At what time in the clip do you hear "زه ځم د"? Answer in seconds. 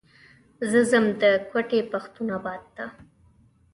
0.69-1.23